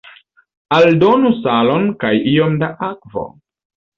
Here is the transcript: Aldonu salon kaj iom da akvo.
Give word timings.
Aldonu 0.77 1.31
salon 1.41 1.85
kaj 2.05 2.13
iom 2.33 2.57
da 2.65 2.73
akvo. 2.91 3.29